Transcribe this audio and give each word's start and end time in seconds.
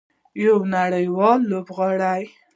یو 0.43 0.57
نړیوال 0.75 1.39
لوبغاړی. 1.51 2.23